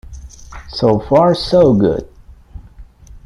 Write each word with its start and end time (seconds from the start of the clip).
So 0.69 0.99
far 0.99 1.35
so 1.35 1.75
good. 1.75 2.09